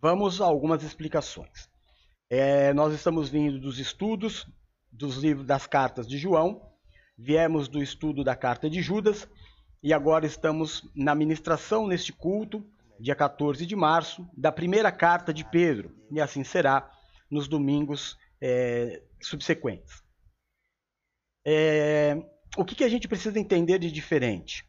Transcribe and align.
Vamos 0.00 0.40
a 0.40 0.44
algumas 0.44 0.84
explicações. 0.84 1.68
É, 2.30 2.72
nós 2.72 2.94
estamos 2.94 3.28
vindo 3.28 3.58
dos 3.58 3.80
estudos 3.80 4.46
dos 4.92 5.16
livros 5.16 5.44
das 5.44 5.66
cartas 5.66 6.06
de 6.06 6.16
João, 6.16 6.62
viemos 7.16 7.66
do 7.68 7.82
estudo 7.82 8.22
da 8.22 8.36
carta 8.36 8.70
de 8.70 8.80
Judas 8.80 9.28
e 9.82 9.92
agora 9.92 10.24
estamos 10.24 10.88
na 10.94 11.14
ministração 11.14 11.86
neste 11.86 12.12
culto, 12.12 12.64
dia 12.98 13.14
14 13.14 13.66
de 13.66 13.74
março, 13.74 14.28
da 14.36 14.52
primeira 14.52 14.92
carta 14.92 15.32
de 15.32 15.44
Pedro, 15.44 15.92
e 16.10 16.20
assim 16.20 16.44
será 16.44 16.90
nos 17.28 17.48
domingos 17.48 18.16
é, 18.40 19.02
subsequentes. 19.20 20.02
É, 21.44 22.16
o 22.56 22.64
que, 22.64 22.76
que 22.76 22.84
a 22.84 22.88
gente 22.88 23.08
precisa 23.08 23.38
entender 23.38 23.78
de 23.78 23.90
diferente? 23.90 24.64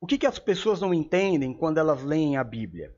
O 0.00 0.06
que, 0.06 0.18
que 0.18 0.26
as 0.26 0.38
pessoas 0.38 0.80
não 0.80 0.94
entendem 0.94 1.52
quando 1.52 1.78
elas 1.78 2.02
leem 2.02 2.36
a 2.36 2.44
Bíblia? 2.44 2.94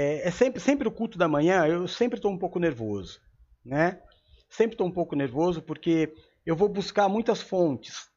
É, 0.00 0.28
é 0.28 0.30
sempre, 0.30 0.60
sempre 0.60 0.86
o 0.86 0.92
culto 0.92 1.18
da 1.18 1.26
manhã, 1.26 1.66
eu 1.66 1.88
sempre 1.88 2.20
estou 2.20 2.30
um 2.30 2.38
pouco 2.38 2.60
nervoso, 2.60 3.20
né? 3.64 4.00
Sempre 4.48 4.74
estou 4.74 4.86
um 4.86 4.92
pouco 4.92 5.16
nervoso 5.16 5.60
porque 5.60 6.14
eu 6.46 6.54
vou 6.54 6.68
buscar 6.68 7.08
muitas 7.08 7.42
fontes 7.42 8.08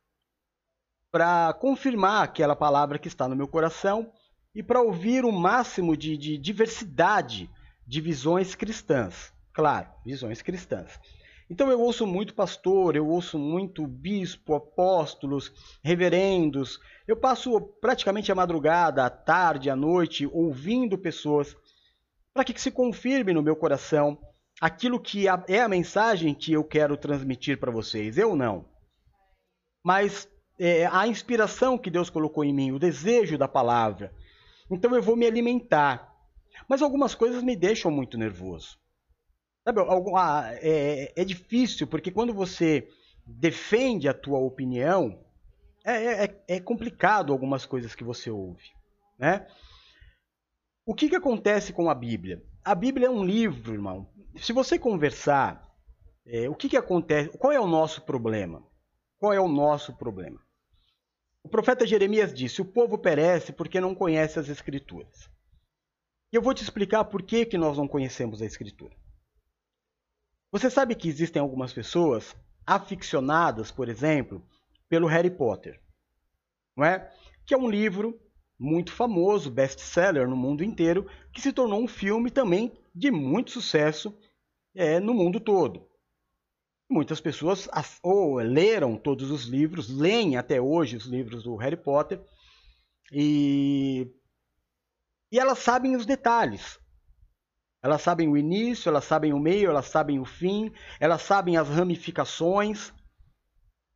para 1.12 1.52
confirmar 1.54 2.24
aquela 2.24 2.56
palavra 2.56 3.00
que 3.00 3.08
está 3.08 3.28
no 3.28 3.36
meu 3.36 3.48
coração 3.48 4.14
e 4.54 4.62
para 4.62 4.80
ouvir 4.80 5.26
o 5.26 5.32
máximo 5.32 5.98
de, 5.98 6.16
de 6.18 6.38
diversidade 6.38 7.50
de 7.88 8.00
visões 8.00 8.54
cristãs. 8.54 9.34
Claro, 9.52 9.90
visões 10.06 10.40
cristãs. 10.40 11.00
Então 11.50 11.72
eu 11.72 11.82
ouço 11.82 12.06
muito 12.06 12.36
pastor, 12.36 12.96
eu 12.96 13.08
ouço 13.08 13.40
muito 13.40 13.88
bispo, 13.88 14.54
apóstolos, 14.54 15.52
reverendos. 15.84 16.80
Eu 17.08 17.18
passo 17.18 17.60
praticamente 17.82 18.32
a 18.32 18.36
madrugada, 18.36 19.04
a 19.04 19.10
tarde, 19.10 19.70
a 19.70 19.76
noite 19.76 20.30
ouvindo 20.32 20.96
pessoas 20.96 21.58
para 22.34 22.44
que 22.44 22.60
se 22.60 22.72
confirme 22.72 23.34
no 23.34 23.42
meu 23.42 23.56
coração 23.56 24.18
aquilo 24.60 25.00
que 25.00 25.26
é 25.48 25.62
a 25.62 25.68
mensagem 25.68 26.34
que 26.34 26.54
eu 26.54 26.64
quero 26.64 26.96
transmitir 26.96 27.60
para 27.60 27.72
vocês. 27.72 28.18
Eu 28.18 28.36
não. 28.36 28.66
Mas 29.84 30.30
é, 30.60 30.86
a 30.86 31.08
inspiração 31.08 31.78
que 31.78 31.90
Deus 31.90 32.10
colocou 32.10 32.44
em 32.44 32.54
mim, 32.54 32.72
o 32.72 32.80
desejo 32.80 33.38
da 33.38 33.48
palavra. 33.48 34.14
Então 34.70 34.96
eu 34.96 35.02
vou 35.02 35.16
me 35.16 35.26
alimentar. 35.26 36.12
Mas 36.68 36.82
algumas 36.82 37.16
coisas 37.16 37.42
me 37.42 37.56
deixam 37.56 37.90
muito 37.90 38.18
nervoso. 38.18 38.78
Sabe, 39.64 39.82
ah, 40.16 40.52
é, 40.62 41.14
é 41.16 41.26
difícil, 41.26 41.88
porque 41.88 42.12
quando 42.12 42.34
você 42.34 42.88
defende 43.26 44.08
a 44.08 44.14
tua 44.14 44.40
opinião, 44.40 45.24
é, 45.84 46.26
é, 46.26 46.44
é, 46.48 46.60
complicado 46.60 47.32
algumas 47.34 47.66
coisas 47.66 47.96
que 47.96 48.04
você 48.04 48.30
ouve. 48.30 48.72
Né? 49.18 49.46
O 50.86 50.96
que, 50.96 51.10
que 51.10 51.16
acontece 51.16 51.72
com 51.72 51.90
a 51.90 51.96
Bíblia? 51.96 52.44
A 52.64 52.74
Bíblia 52.74 53.08
é 53.08 53.10
um 53.10 53.24
livro, 53.24 53.74
irmão. 53.74 54.10
Se 54.38 54.52
você 54.52 54.80
conversar, 54.80 55.70
é, 56.26 56.50
o 56.50 56.56
que, 56.56 56.70
que 56.70 56.78
acontece? 56.78 57.38
Qual 57.38 57.52
é 57.52 57.60
o 57.60 57.68
nosso 57.68 58.02
problema? 58.02 58.66
Qual 59.20 59.32
é 59.32 59.40
o 59.40 59.48
nosso 59.48 59.96
problema? 59.96 60.40
O 61.44 61.50
profeta 61.50 61.86
Jeremias 61.86 62.34
disse: 62.34 62.62
O 62.62 62.66
povo 62.66 62.98
perece 62.98 63.54
porque 63.54 63.80
não 63.80 63.94
conhece 63.94 64.40
as 64.40 64.50
Escrituras. 64.50 65.30
E 66.32 66.36
eu 66.36 66.42
vou 66.42 66.54
te 66.54 66.64
explicar 66.64 67.04
por 67.06 67.22
que, 67.22 67.46
que 67.46 67.58
nós 67.58 67.78
não 67.78 67.88
conhecemos 67.88 68.42
a 68.42 68.46
Escritura. 68.46 68.96
Você 70.52 70.70
sabe 70.70 70.96
que 70.96 71.08
existem 71.08 71.42
algumas 71.42 71.72
pessoas 71.72 72.36
aficionadas, 72.66 73.72
por 73.72 73.88
exemplo, 73.88 74.46
pelo 74.90 75.08
Harry 75.08 75.30
Potter, 75.30 75.80
não 76.76 76.86
é? 76.86 77.12
Que 77.46 77.54
é 77.54 77.58
um 77.58 77.70
livro 77.70 78.20
muito 78.62 78.92
famoso, 78.92 79.50
best-seller 79.50 80.30
no 80.30 80.36
mundo 80.36 80.64
inteiro, 80.64 81.10
que 81.34 81.42
se 81.42 81.52
tornou 81.52 81.82
um 81.82 81.88
filme 81.88 82.30
também 82.30 82.72
de 82.94 83.10
muito 83.10 83.50
sucesso 83.50 84.16
é, 84.76 85.00
no 85.00 85.16
mundo 85.16 85.40
todo. 85.40 85.90
Muitas 86.88 87.20
pessoas 87.20 87.68
ou 88.04 88.36
leram 88.36 88.98
todos 88.98 89.32
os 89.32 89.46
livros, 89.46 89.90
leem 89.90 90.38
até 90.38 90.62
hoje 90.62 90.96
os 90.96 91.06
livros 91.06 91.42
do 91.44 91.56
Harry 91.56 91.76
Potter, 91.76 92.22
e, 93.12 94.14
e 95.32 95.40
elas 95.40 95.58
sabem 95.58 95.96
os 95.96 96.06
detalhes. 96.06 96.80
Elas 97.82 98.04
sabem 98.04 98.30
o 98.30 98.38
início, 98.38 98.90
elas 98.90 99.06
sabem 99.06 99.34
o 99.34 99.40
meio, 99.40 99.72
elas 99.72 99.88
sabem 99.88 100.20
o 100.20 100.26
fim, 100.26 100.72
elas 101.00 101.24
sabem 101.24 101.58
as 101.58 101.68
ramificações, 101.68 102.94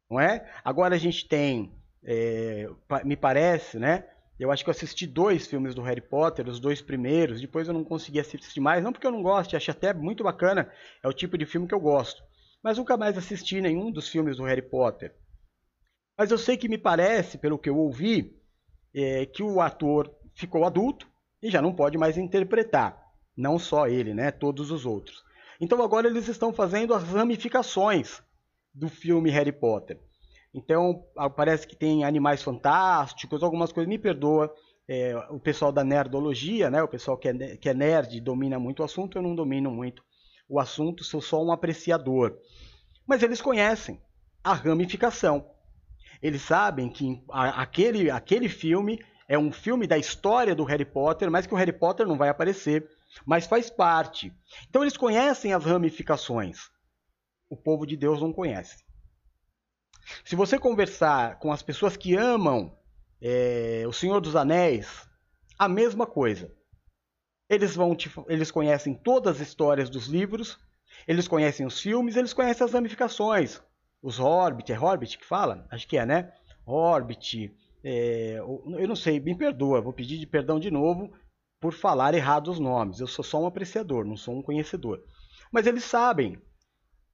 não 0.10 0.20
é? 0.20 0.52
Agora 0.64 0.96
a 0.96 0.98
gente 0.98 1.28
tem, 1.28 1.72
é, 2.04 2.68
me 3.04 3.16
parece, 3.16 3.78
né? 3.78 4.10
Eu 4.38 4.52
acho 4.52 4.64
que 4.64 4.70
eu 4.70 4.74
assisti 4.74 5.08
dois 5.08 5.48
filmes 5.48 5.74
do 5.74 5.82
Harry 5.82 6.02
Potter, 6.02 6.48
os 6.48 6.60
dois 6.60 6.82
primeiros, 6.82 7.40
depois 7.40 7.68
eu 7.68 7.74
não 7.74 7.86
consegui 7.86 8.20
assistir 8.20 8.60
mais, 8.60 8.84
não 8.84 8.92
porque 8.92 9.08
eu 9.08 9.12
não 9.12 9.24
gosto, 9.24 9.56
acho 9.56 9.72
até 9.72 9.94
muito 9.94 10.24
bacana, 10.24 10.70
é 11.02 11.08
o 11.08 11.14
tipo 11.14 11.38
de 11.38 11.46
filme 11.46 11.68
que 11.68 11.74
eu 11.74 11.80
gosto. 11.80 12.22
Mas 12.62 12.78
nunca 12.78 12.98
mais 12.98 13.18
assisti 13.18 13.62
nenhum 13.62 13.92
dos 13.92 14.10
filmes 14.10 14.38
do 14.38 14.44
Harry 14.44 14.62
Potter. 14.62 15.16
Mas 16.18 16.32
eu 16.32 16.38
sei 16.38 16.58
que 16.58 16.68
me 16.68 16.78
parece, 16.78 17.38
pelo 17.38 17.58
que 17.58 17.70
eu 17.70 17.78
ouvi, 17.78 18.36
é, 18.94 19.26
que 19.26 19.44
o 19.44 19.62
ator 19.62 20.14
ficou 20.34 20.66
adulto 20.66 21.08
e 21.42 21.50
já 21.50 21.62
não 21.62 21.74
pode 21.74 21.98
mais 21.98 22.18
interpretar. 22.18 23.02
Não 23.38 23.60
só 23.60 23.88
ele, 23.88 24.14
né? 24.14 24.32
Todos 24.32 24.72
os 24.72 24.86
outros. 24.86 25.24
Então 25.60 25.82
agora 25.82 26.08
eles 26.08 26.28
estão 26.28 26.54
fazendo 26.54 26.94
as 26.94 27.04
ramificações 27.04 28.22
do 28.74 28.90
filme 28.90 29.30
Harry 29.30 29.52
Potter. 29.52 30.00
Então 30.56 31.04
parece 31.36 31.68
que 31.68 31.76
tem 31.76 32.04
animais 32.04 32.42
fantásticos, 32.42 33.44
algumas 33.44 33.72
coisas. 33.72 33.90
Me 33.90 34.00
perdoa 34.00 34.54
é, 34.88 35.16
o 35.30 35.40
pessoal 35.40 35.72
da 35.72 35.84
nerdologia, 35.84 36.70
né? 36.70 36.82
O 36.82 36.88
pessoal 36.88 37.18
que 37.18 37.28
é, 37.28 37.58
que 37.58 37.70
é 37.70 37.74
nerd 37.74 38.20
domina 38.22 38.58
muito 38.58 38.82
o 38.82 38.86
assunto. 38.86 39.18
Eu 39.18 39.22
não 39.22 39.36
domino 39.36 39.70
muito 39.70 40.04
o 40.48 40.60
assunto, 40.60 41.04
sou 41.04 41.22
só 41.22 41.44
um 41.44 41.52
apreciador. 41.52 42.38
Mas 43.06 43.22
eles 43.22 43.42
conhecem 43.42 44.00
a 44.44 44.54
ramificação. 44.54 45.46
Eles 46.22 46.42
sabem 46.42 46.90
que 46.90 47.22
aquele, 47.30 48.10
aquele 48.10 48.48
filme 48.48 49.00
é 49.28 49.38
um 49.38 49.52
filme 49.52 49.86
da 49.86 49.98
história 49.98 50.56
do 50.56 50.64
Harry 50.64 50.86
Potter, 50.86 51.30
mas 51.30 51.46
que 51.46 51.54
o 51.54 51.58
Harry 51.58 51.74
Potter 51.74 52.08
não 52.08 52.18
vai 52.18 52.30
aparecer 52.30 52.88
mas 53.24 53.46
faz 53.46 53.70
parte. 53.70 54.34
Então 54.70 54.82
eles 54.82 54.98
conhecem 54.98 55.54
as 55.54 55.64
ramificações. 55.64 56.70
O 57.50 57.56
povo 57.56 57.86
de 57.86 57.96
Deus 57.96 58.20
não 58.20 58.34
conhece. 58.34 58.84
Se 60.24 60.36
você 60.36 60.60
conversar 60.60 61.40
com 61.40 61.52
as 61.52 61.62
pessoas 61.62 61.98
que 61.98 62.16
amam 62.16 62.78
é, 63.22 63.84
o 63.88 63.94
Senhor 63.94 64.22
dos 64.22 64.36
Anéis, 64.36 65.08
a 65.58 65.68
mesma 65.68 66.06
coisa. 66.06 66.52
Eles 67.50 67.76
vão 67.76 67.96
te, 67.96 68.12
eles 68.28 68.52
conhecem 68.52 68.94
todas 68.94 69.40
as 69.40 69.48
histórias 69.48 69.90
dos 69.90 70.08
livros, 70.08 70.58
eles 71.08 71.28
conhecem 71.28 71.66
os 71.66 71.80
filmes, 71.80 72.16
eles 72.16 72.34
conhecem 72.34 72.66
as 72.66 72.74
ramificações. 72.74 73.62
Os 74.02 74.18
Hobbit, 74.18 74.72
é 74.72 74.76
Hobbit 74.76 75.18
que 75.18 75.26
fala? 75.26 75.66
Acho 75.72 75.88
que 75.88 75.98
é, 75.98 76.06
né? 76.06 76.32
Hobbit, 76.66 77.56
é, 77.84 78.38
eu 78.38 78.88
não 78.88 78.96
sei, 78.96 79.20
me 79.20 79.36
perdoa, 79.36 79.82
vou 79.82 79.94
pedir 79.94 80.18
de 80.18 80.26
perdão 80.26 80.60
de 80.60 80.72
novo 80.72 81.12
por 81.60 81.74
falar 81.74 82.14
errado 82.14 82.50
os 82.50 82.60
nomes. 82.60 83.00
Eu 83.00 83.08
sou 83.08 83.24
só 83.24 83.42
um 83.42 83.48
apreciador, 83.48 84.06
não 84.06 84.18
sou 84.18 84.38
um 84.38 84.42
conhecedor. 84.42 85.04
Mas 85.52 85.66
eles 85.68 85.84
sabem. 85.84 86.42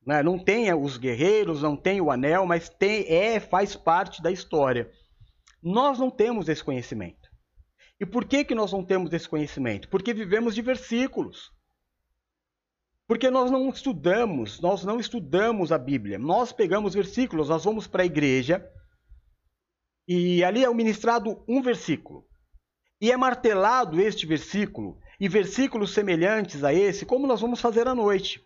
Né? 0.05 0.23
Não 0.23 0.37
tem 0.37 0.73
os 0.73 0.97
guerreiros, 0.97 1.61
não 1.61 1.75
tem 1.75 2.01
o 2.01 2.11
anel, 2.11 2.45
mas 2.45 2.69
tem, 2.69 3.05
é, 3.07 3.39
faz 3.39 3.75
parte 3.75 4.21
da 4.21 4.31
história. 4.31 4.91
Nós 5.61 5.99
não 5.99 6.09
temos 6.09 6.49
esse 6.49 6.63
conhecimento. 6.63 7.29
E 7.99 8.05
por 8.05 8.25
que, 8.25 8.43
que 8.43 8.55
nós 8.55 8.71
não 8.71 8.83
temos 8.83 9.13
esse 9.13 9.29
conhecimento? 9.29 9.87
Porque 9.87 10.13
vivemos 10.13 10.55
de 10.55 10.61
versículos. 10.61 11.51
Porque 13.07 13.29
nós 13.29 13.51
não 13.51 13.69
estudamos, 13.69 14.59
nós 14.59 14.83
não 14.83 14.99
estudamos 14.99 15.71
a 15.71 15.77
Bíblia. 15.77 16.17
Nós 16.17 16.51
pegamos 16.51 16.95
versículos, 16.95 17.49
nós 17.49 17.63
vamos 17.63 17.85
para 17.85 18.03
a 18.03 18.05
igreja 18.05 18.65
e 20.07 20.43
ali 20.43 20.63
é 20.63 20.73
ministrado 20.73 21.43
um 21.47 21.61
versículo. 21.61 22.25
E 22.99 23.11
é 23.11 23.17
martelado 23.17 23.99
este 24.01 24.25
versículo 24.25 24.99
e 25.19 25.29
versículos 25.29 25.93
semelhantes 25.93 26.63
a 26.63 26.73
esse, 26.73 27.05
como 27.05 27.27
nós 27.27 27.41
vamos 27.41 27.61
fazer 27.61 27.87
à 27.87 27.93
noite. 27.93 28.43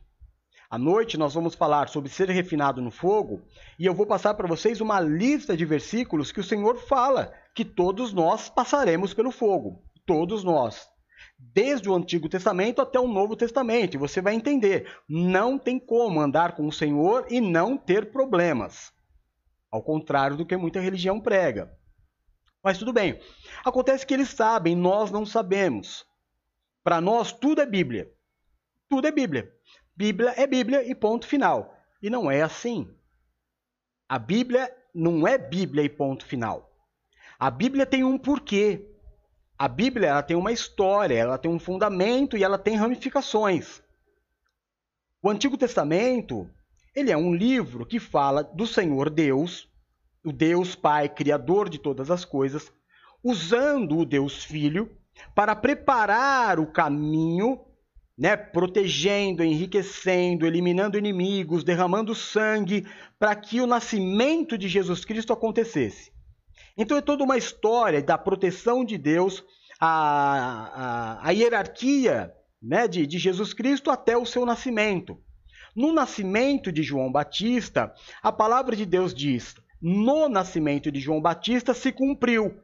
À 0.70 0.78
noite 0.78 1.18
nós 1.18 1.34
vamos 1.34 1.54
falar 1.54 1.90
sobre 1.90 2.10
ser 2.10 2.30
refinado 2.30 2.82
no 2.82 2.90
fogo 2.90 3.44
e 3.78 3.86
eu 3.86 3.94
vou 3.94 4.06
passar 4.06 4.34
para 4.34 4.48
vocês 4.48 4.82
uma 4.82 5.00
lista 5.00 5.56
de 5.56 5.66
versículos 5.66 6.32
que 6.32 6.40
o 6.40 6.44
Senhor 6.44 6.78
fala 6.78 7.34
que 7.54 7.64
todos 7.64 8.12
nós 8.12 8.50
passaremos 8.50 9.14
pelo 9.14 9.32
fogo. 9.32 9.84
Todos 10.06 10.44
nós. 10.44 10.88
Desde 11.38 11.90
o 11.90 11.96
Antigo 11.96 12.28
Testamento 12.28 12.82
até 12.82 13.00
o 13.00 13.08
Novo 13.08 13.36
Testamento. 13.36 14.00
Você 14.00 14.22
vai 14.22 14.34
entender. 14.34 14.92
Não 15.08 15.58
tem 15.58 15.80
como 15.80 16.20
andar 16.20 16.56
com 16.56 16.68
o 16.68 16.74
Senhor 16.74 17.26
e 17.30 17.40
não 17.40 17.78
ter 17.78 18.12
problemas. 18.12 18.92
Ao 19.72 19.84
contrário 19.84 20.38
do 20.38 20.46
que 20.46 20.58
muita 20.58 20.80
religião 20.80 21.20
prega. 21.20 21.72
Mas 22.64 22.80
tudo 22.80 22.92
bem. 22.92 23.20
Acontece 23.64 24.06
que 24.06 24.14
eles 24.14 24.30
sabem, 24.30 24.76
nós 24.76 25.12
não 25.12 25.26
sabemos. 25.26 26.06
Para 26.84 27.00
nós, 27.00 27.32
tudo 27.32 27.62
é 27.62 27.66
Bíblia. 27.66 28.12
Tudo 28.90 29.08
é 29.08 29.12
Bíblia. 29.12 29.52
Bíblia 29.96 30.34
é 30.36 30.46
Bíblia 30.46 30.84
e 30.84 30.94
ponto 30.94 31.28
final. 31.28 31.76
E 32.02 32.10
não 32.10 32.30
é 32.30 32.42
assim. 32.42 32.94
A 34.08 34.20
Bíblia 34.20 34.72
não 34.94 35.28
é 35.28 35.38
Bíblia 35.38 35.84
e 35.84 35.90
ponto 35.90 36.26
final. 36.26 36.72
A 37.40 37.50
Bíblia 37.50 37.86
tem 37.86 38.04
um 38.04 38.18
porquê. 38.18 38.92
A 39.58 39.68
Bíblia 39.68 40.10
ela 40.10 40.24
tem 40.24 40.36
uma 40.36 40.52
história, 40.52 41.16
ela 41.16 41.38
tem 41.38 41.50
um 41.50 41.60
fundamento 41.60 42.38
e 42.38 42.44
ela 42.44 42.58
tem 42.58 42.76
ramificações. 42.76 43.82
O 45.22 45.30
Antigo 45.30 45.58
Testamento 45.58 46.50
ele 46.96 47.12
é 47.12 47.18
um 47.18 47.36
livro 47.36 47.86
que 47.86 48.00
fala 48.00 48.42
do 48.42 48.66
Senhor 48.66 49.10
Deus, 49.10 49.70
o 50.24 50.32
Deus 50.32 50.76
Pai, 50.76 51.10
Criador 51.10 51.68
de 51.68 51.78
todas 51.78 52.10
as 52.10 52.24
coisas, 52.24 52.72
usando 53.22 53.98
o 53.98 54.06
Deus 54.06 54.46
Filho 54.46 54.90
para 55.34 55.56
preparar 55.56 56.58
o 56.58 56.66
caminho, 56.66 57.60
né, 58.18 58.36
protegendo, 58.38 59.44
enriquecendo, 59.44 60.46
eliminando 60.46 60.98
inimigos, 60.98 61.64
derramando 61.64 62.16
sangue, 62.16 62.86
para 63.20 63.36
que 63.36 63.60
o 63.60 63.68
nascimento 63.68 64.58
de 64.58 64.68
Jesus 64.68 65.04
Cristo 65.04 65.34
acontecesse. 65.34 66.12
Então 66.78 66.98
é 66.98 67.02
toda 67.02 67.24
uma 67.24 67.38
história 67.38 68.02
da 68.02 68.18
proteção 68.18 68.86
de 68.86 68.98
Deus, 68.98 69.44
a, 69.80 71.20
a, 71.22 71.28
a 71.28 71.32
hierarquia 71.32 72.34
né, 72.62 72.88
de, 72.88 73.06
de 73.06 73.18
Jesus 73.18 73.54
Cristo 73.54 73.92
até 73.92 74.18
o 74.18 74.26
seu 74.26 74.46
nascimento. 74.46 75.18
No 75.76 75.92
nascimento 75.92 76.72
de 76.72 76.82
João 76.82 77.12
Batista, 77.12 77.94
a 78.24 78.32
palavra 78.32 78.76
de 78.76 78.86
Deus 78.86 79.14
diz: 79.14 79.56
no 79.82 80.30
nascimento 80.30 80.90
de 80.90 81.00
João 81.00 81.22
Batista 81.22 81.74
se 81.74 81.92
cumpriu 81.92 82.58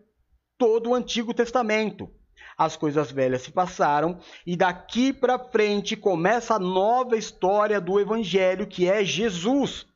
todo 0.57 0.91
o 0.91 0.95
Antigo 0.95 1.33
Testamento. 1.33 2.09
As 2.57 2.75
coisas 2.75 3.11
velhas 3.11 3.41
se 3.41 3.51
passaram 3.51 4.19
e 4.45 4.55
daqui 4.55 5.11
para 5.11 5.39
frente 5.39 5.95
começa 5.95 6.55
a 6.55 6.59
nova 6.59 7.17
história 7.17 7.79
do 7.81 7.99
Evangelho, 7.99 8.67
que 8.67 8.89
é 8.89 9.03
Jesus. 9.03 9.87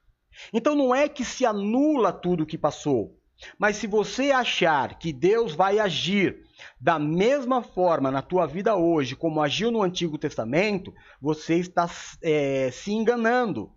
Então 0.54 0.76
não 0.76 0.94
é 0.94 1.08
que 1.08 1.24
se 1.24 1.46
anula 1.46 2.12
tudo 2.12 2.44
o 2.44 2.46
que 2.46 2.58
passou, 2.58 3.18
mas 3.58 3.78
se 3.78 3.88
você 3.88 4.32
achar 4.32 4.98
que 4.98 5.14
Deus 5.14 5.54
vai 5.54 5.80
agir 5.80 6.44
da 6.80 6.98
mesma 6.98 7.62
forma 7.62 8.10
na 8.10 8.22
tua 8.22 8.46
vida 8.46 8.76
hoje 8.76 9.16
como 9.16 9.42
agiu 9.42 9.72
no 9.72 9.84
Antigo 9.84 10.18
Testamento, 10.18 10.94
você 11.22 11.56
está 11.56 11.90
é, 12.22 12.70
se 12.72 12.92
enganando. 12.92 13.72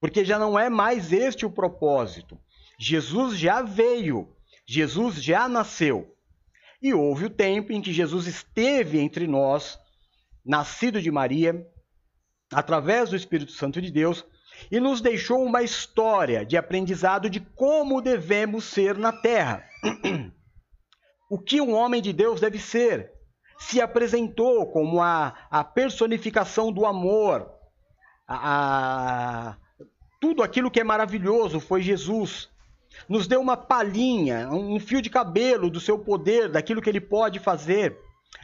Porque 0.00 0.24
já 0.24 0.38
não 0.38 0.58
é 0.58 0.68
mais 0.68 1.12
este 1.12 1.46
o 1.46 1.50
propósito. 1.50 2.38
Jesus 2.78 3.38
já 3.38 3.62
veio 3.62 4.36
Jesus 4.66 5.22
já 5.22 5.48
nasceu. 5.48 6.15
E 6.86 6.94
houve 6.94 7.24
o 7.24 7.30
tempo 7.30 7.72
em 7.72 7.82
que 7.82 7.92
Jesus 7.92 8.28
esteve 8.28 9.00
entre 9.00 9.26
nós, 9.26 9.76
nascido 10.44 11.02
de 11.02 11.10
Maria, 11.10 11.66
através 12.52 13.10
do 13.10 13.16
Espírito 13.16 13.50
Santo 13.50 13.82
de 13.82 13.90
Deus, 13.90 14.24
e 14.70 14.78
nos 14.78 15.00
deixou 15.00 15.42
uma 15.42 15.64
história 15.64 16.46
de 16.46 16.56
aprendizado 16.56 17.28
de 17.28 17.40
como 17.40 18.00
devemos 18.00 18.66
ser 18.66 18.96
na 18.96 19.12
terra. 19.12 19.64
o 21.28 21.40
que 21.40 21.60
um 21.60 21.74
homem 21.74 22.00
de 22.00 22.12
Deus 22.12 22.40
deve 22.40 22.60
ser. 22.60 23.10
Se 23.58 23.80
apresentou 23.80 24.70
como 24.70 25.02
a, 25.02 25.34
a 25.50 25.64
personificação 25.64 26.70
do 26.70 26.86
amor. 26.86 27.50
A, 28.28 29.50
a, 29.50 29.56
tudo 30.20 30.40
aquilo 30.40 30.70
que 30.70 30.78
é 30.78 30.84
maravilhoso 30.84 31.58
foi 31.58 31.82
Jesus 31.82 32.48
nos 33.08 33.26
deu 33.26 33.40
uma 33.40 33.56
palhinha, 33.56 34.48
um 34.50 34.78
fio 34.80 35.00
de 35.00 35.10
cabelo 35.10 35.70
do 35.70 35.80
seu 35.80 35.98
poder, 35.98 36.48
daquilo 36.48 36.82
que 36.82 36.88
ele 36.88 37.00
pode 37.00 37.38
fazer. 37.38 37.96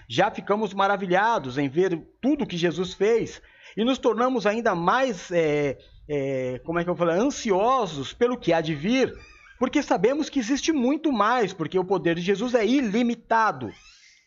Já 0.08 0.31
ficamos 0.31 0.75
maravilhados 0.75 1.58
em 1.58 1.69
ver 1.69 2.00
tudo 2.20 2.46
que 2.46 2.56
Jesus 2.56 2.94
fez 2.94 3.43
e 3.76 3.84
nos 3.84 3.99
tornamos 3.99 4.46
ainda 4.46 4.75
mais, 4.75 5.31
é, 5.31 5.78
é, 6.08 6.60
como 6.64 6.78
é 6.78 6.84
que 6.84 6.90
eu 6.90 6.96
falo, 6.96 7.10
ansiosos 7.10 8.12
pelo 8.12 8.38
que 8.38 8.52
há 8.52 8.60
de 8.60 8.75
vir, 8.75 9.12
porque 9.58 9.82
sabemos 9.82 10.28
que 10.28 10.38
existe 10.38 10.72
muito 10.72 11.12
mais, 11.12 11.52
porque 11.52 11.78
o 11.78 11.84
poder 11.84 12.16
de 12.16 12.20
Jesus 12.20 12.54
é 12.54 12.66
ilimitado. 12.66 13.72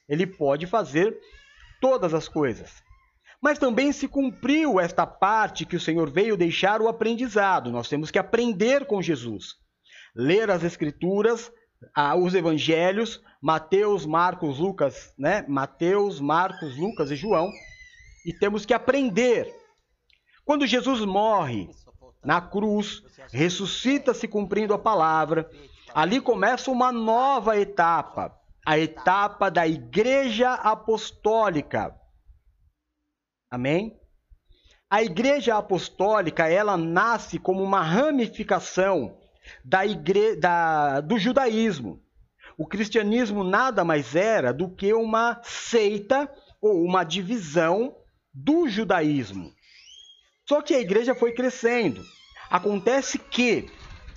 Ele 0.07 0.25
pode 0.25 0.65
fazer 0.65 1.17
todas 1.81 2.13
as 2.13 2.27
coisas. 2.27 2.83
Mas 3.41 3.59
também 3.59 3.91
se 3.91 4.07
cumpriu 4.07 4.79
esta 4.79 5.05
parte 5.05 5.65
que 5.65 5.75
o 5.75 5.79
Senhor 5.79 6.09
veio 6.09 6.37
deixar 6.37 6.81
o 6.81 6.87
aprendizado. 6.87 7.71
Nós 7.71 7.87
temos 7.87 8.09
que 8.09 8.17
aprender 8.17 8.85
com 8.85 9.01
Jesus 9.01 9.57
ler 10.15 10.49
as 10.49 10.63
escrituras, 10.63 11.51
os 12.17 12.33
evangelhos, 12.33 13.21
Mateus, 13.41 14.05
Marcos, 14.05 14.57
Lucas, 14.57 15.13
né? 15.17 15.45
Mateus, 15.47 16.19
Marcos, 16.19 16.77
Lucas 16.77 17.11
e 17.11 17.15
João, 17.15 17.51
e 18.25 18.33
temos 18.33 18.65
que 18.65 18.73
aprender. 18.73 19.53
Quando 20.45 20.65
Jesus 20.65 21.01
morre 21.01 21.69
na 22.23 22.41
cruz, 22.41 23.03
ressuscita 23.31 24.13
se 24.13 24.27
cumprindo 24.27 24.73
a 24.73 24.79
palavra, 24.79 25.49
ali 25.93 26.21
começa 26.21 26.71
uma 26.71 26.91
nova 26.91 27.59
etapa, 27.59 28.35
a 28.65 28.79
etapa 28.79 29.51
da 29.51 29.67
igreja 29.67 30.53
apostólica. 30.53 31.95
Amém? 33.51 33.99
A 34.89 35.03
igreja 35.03 35.55
apostólica, 35.57 36.47
ela 36.47 36.77
nasce 36.77 37.37
como 37.37 37.61
uma 37.63 37.81
ramificação 37.81 39.17
da 39.63 39.85
igre... 39.85 40.35
da... 40.35 41.01
do 41.01 41.17
judaísmo. 41.17 42.01
O 42.57 42.65
cristianismo 42.65 43.43
nada 43.43 43.83
mais 43.83 44.15
era 44.15 44.53
do 44.53 44.69
que 44.69 44.93
uma 44.93 45.41
seita 45.43 46.31
ou 46.61 46.83
uma 46.83 47.03
divisão 47.03 47.95
do 48.33 48.67
judaísmo. 48.67 49.53
Só 50.47 50.61
que 50.61 50.73
a 50.73 50.79
igreja 50.79 51.13
foi 51.13 51.33
crescendo. 51.33 52.01
Acontece 52.49 53.17
que 53.17 53.69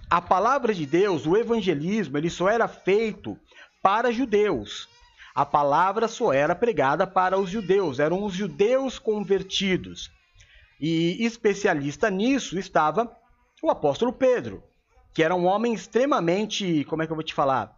a 0.09 0.21
palavra 0.21 0.73
de 0.73 0.87
Deus, 0.87 1.27
o 1.27 1.37
evangelismo, 1.37 2.17
ele 2.17 2.31
só 2.31 2.49
era 2.49 2.69
feito 2.69 3.39
para 3.83 4.13
judeus. 4.13 4.89
A 5.35 5.45
palavra 5.45 6.07
só 6.07 6.33
era 6.33 6.55
pregada 6.55 7.07
para 7.07 7.39
os 7.39 7.51
judeus, 7.51 7.99
eram 7.99 8.25
os 8.25 8.35
judeus 8.35 8.99
convertidos. 8.99 10.11
E 10.81 11.25
especialista 11.25 12.09
nisso 12.09 12.59
estava 12.59 13.11
o 13.63 13.71
apóstolo 13.71 14.13
Pedro 14.13 14.63
que 15.19 15.23
era 15.25 15.35
um 15.35 15.47
homem 15.47 15.75
extremamente, 15.75 16.85
como 16.85 17.03
é 17.03 17.07
que 17.07 17.11
eu 17.11 17.17
vou 17.17 17.25
te 17.25 17.35
falar? 17.35 17.77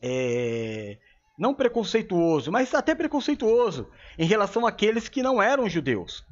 É, 0.00 0.96
não 1.38 1.52
preconceituoso, 1.52 2.50
mas 2.50 2.72
até 2.72 2.94
preconceituoso 2.94 3.90
em 4.18 4.24
relação 4.24 4.66
àqueles 4.66 5.06
que 5.06 5.22
não 5.22 5.42
eram 5.42 5.68
judeus. 5.68 6.24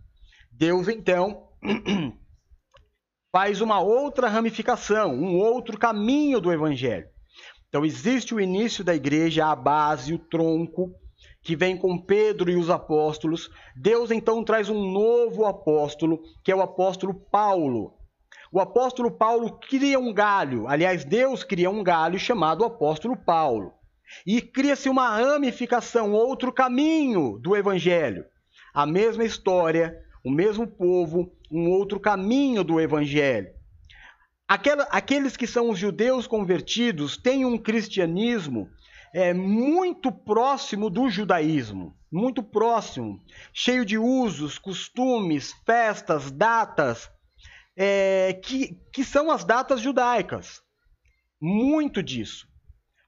Deus 0.51 0.89
então 0.89 1.49
faz 3.31 3.61
uma 3.61 3.81
outra 3.81 4.27
ramificação, 4.27 5.13
um 5.13 5.37
outro 5.37 5.77
caminho 5.79 6.41
do 6.41 6.51
evangelho. 6.51 7.11
Então 7.69 7.85
existe 7.85 8.35
o 8.35 8.41
início 8.41 8.83
da 8.83 8.95
igreja, 8.95 9.49
a 9.49 9.55
base, 9.55 10.15
o 10.15 10.19
tronco, 10.19 10.95
que 11.43 11.55
vem 11.55 11.77
com 11.77 11.99
Pedro 11.99 12.51
e 12.51 12.57
os 12.57 12.71
apóstolos. 12.71 13.51
Deus 13.77 14.11
então 14.11 14.43
traz 14.43 14.71
um 14.71 14.93
novo 14.93 15.45
apóstolo, 15.45 16.23
que 16.43 16.51
é 16.51 16.57
o 16.57 16.63
apóstolo 16.63 17.13
Paulo 17.13 17.99
o 18.53 18.61
apóstolo 18.61 19.11
Paulo 19.11 19.59
cria 19.67 19.99
um 19.99 20.13
galho, 20.13 20.69
aliás, 20.69 21.07
Deus 21.07 21.43
cria 21.43 21.71
um 21.71 21.83
galho 21.83 22.19
chamado 22.19 22.67
apóstolo 22.67 23.17
Paulo. 23.17 23.73
E 24.27 24.43
cria-se 24.43 24.91
uma 24.91 25.09
ramificação, 25.09 26.13
outro 26.13 26.53
caminho 26.53 27.39
do 27.39 27.57
evangelho. 27.57 28.27
A 28.75 28.85
mesma 28.85 29.25
história, 29.25 29.99
o 30.23 30.31
mesmo 30.31 30.67
povo, 30.67 31.33
um 31.51 31.71
outro 31.71 31.99
caminho 31.99 32.63
do 32.63 32.79
evangelho. 32.79 33.49
Aquela, 34.47 34.85
aqueles 34.91 35.35
que 35.35 35.47
são 35.47 35.71
os 35.71 35.79
judeus 35.79 36.27
convertidos 36.27 37.17
têm 37.17 37.47
um 37.47 37.57
cristianismo 37.57 38.69
é, 39.15 39.33
muito 39.33 40.13
próximo 40.13 40.91
do 40.91 41.09
judaísmo, 41.09 41.97
muito 42.11 42.43
próximo, 42.43 43.19
cheio 43.51 43.83
de 43.83 43.97
usos, 43.97 44.59
costumes, 44.59 45.55
festas, 45.65 46.31
datas, 46.31 47.11
é, 47.77 48.41
que, 48.45 48.77
que 48.93 49.05
são 49.05 49.31
as 49.31 49.45
datas 49.45 49.81
judaicas. 49.81 50.61
Muito 51.41 52.03
disso. 52.03 52.47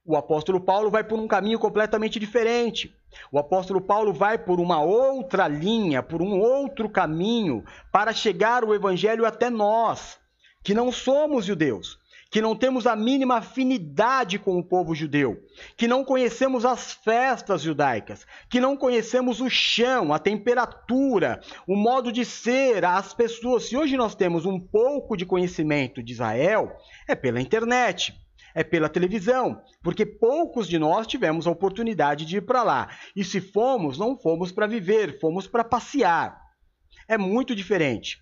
O 0.04 0.16
apóstolo 0.16 0.60
Paulo 0.60 0.90
vai 0.90 1.02
por 1.02 1.18
um 1.18 1.26
caminho 1.26 1.58
completamente 1.58 2.18
diferente. 2.18 2.94
O 3.32 3.38
apóstolo 3.38 3.80
Paulo 3.80 4.12
vai 4.12 4.36
por 4.36 4.60
uma 4.60 4.82
outra 4.82 5.48
linha, 5.48 6.02
por 6.02 6.20
um 6.20 6.38
outro 6.40 6.88
caminho, 6.88 7.64
para 7.92 8.12
chegar 8.12 8.64
o 8.64 8.74
evangelho 8.74 9.24
até 9.24 9.48
nós, 9.48 10.18
que 10.62 10.74
não 10.74 10.92
somos 10.92 11.46
judeus 11.46 11.98
que 12.34 12.42
não 12.42 12.56
temos 12.56 12.84
a 12.84 12.96
mínima 12.96 13.36
afinidade 13.36 14.40
com 14.40 14.58
o 14.58 14.64
povo 14.64 14.92
judeu, 14.92 15.40
que 15.76 15.86
não 15.86 16.04
conhecemos 16.04 16.64
as 16.64 16.92
festas 16.92 17.62
judaicas, 17.62 18.26
que 18.50 18.58
não 18.58 18.76
conhecemos 18.76 19.40
o 19.40 19.48
chão, 19.48 20.12
a 20.12 20.18
temperatura, 20.18 21.40
o 21.64 21.76
modo 21.76 22.10
de 22.10 22.24
ser, 22.24 22.84
as 22.84 23.14
pessoas. 23.14 23.68
Se 23.68 23.76
hoje 23.76 23.96
nós 23.96 24.16
temos 24.16 24.44
um 24.46 24.58
pouco 24.58 25.16
de 25.16 25.24
conhecimento 25.24 26.02
de 26.02 26.12
Israel, 26.12 26.72
é 27.06 27.14
pela 27.14 27.40
internet, 27.40 28.12
é 28.52 28.64
pela 28.64 28.88
televisão, 28.88 29.62
porque 29.80 30.04
poucos 30.04 30.66
de 30.66 30.76
nós 30.76 31.06
tivemos 31.06 31.46
a 31.46 31.52
oportunidade 31.52 32.24
de 32.24 32.38
ir 32.38 32.40
para 32.40 32.64
lá. 32.64 32.88
E 33.14 33.22
se 33.22 33.40
fomos, 33.40 33.96
não 33.96 34.18
fomos 34.18 34.50
para 34.50 34.66
viver, 34.66 35.20
fomos 35.20 35.46
para 35.46 35.62
passear. 35.62 36.36
É 37.06 37.16
muito 37.16 37.54
diferente. 37.54 38.18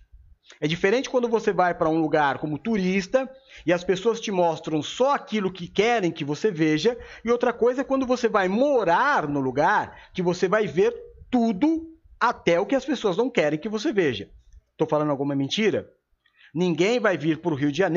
É 0.59 0.67
diferente 0.67 1.09
quando 1.09 1.27
você 1.27 1.51
vai 1.51 1.73
para 1.73 1.89
um 1.89 1.99
lugar 1.99 2.37
como 2.37 2.57
turista 2.57 3.29
e 3.65 3.73
as 3.73 3.83
pessoas 3.83 4.19
te 4.19 4.31
mostram 4.31 4.81
só 4.81 5.13
aquilo 5.13 5.51
que 5.51 5.67
querem 5.67 6.11
que 6.11 6.23
você 6.23 6.51
veja, 6.51 6.97
e 7.23 7.31
outra 7.31 7.53
coisa 7.53 7.81
é 7.81 7.83
quando 7.83 8.05
você 8.05 8.27
vai 8.27 8.47
morar 8.47 9.27
no 9.27 9.39
lugar 9.39 10.09
que 10.13 10.21
você 10.21 10.47
vai 10.47 10.67
ver 10.67 10.93
tudo 11.29 11.87
até 12.19 12.59
o 12.59 12.65
que 12.65 12.75
as 12.75 12.85
pessoas 12.85 13.17
não 13.17 13.29
querem 13.29 13.59
que 13.59 13.69
você 13.69 13.91
veja. 13.91 14.29
Estou 14.71 14.87
falando 14.87 15.11
alguma 15.11 15.35
mentira? 15.35 15.89
Ninguém 16.53 16.99
vai 16.99 17.17
vir 17.17 17.39
para 17.39 17.51
o 17.51 17.55
Rio 17.55 17.71
de 17.71 17.77
Janeiro 17.79 17.91